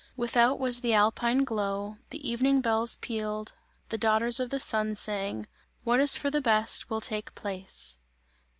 [0.17, 3.53] Without was the alpine glow; the evening bells pealed;
[3.89, 5.45] the daughters of the Sun sang:
[5.83, 7.99] "What is for the best will take place!"